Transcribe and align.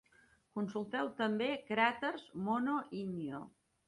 Consulteu 0.59 1.11
també: 1.19 1.49
cràters 1.67 2.23
Mono-Inyo. 2.47 3.43